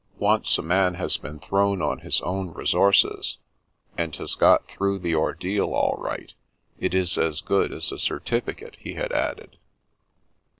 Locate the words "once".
0.17-0.57